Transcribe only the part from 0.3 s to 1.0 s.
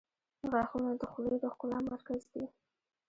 •غاښونه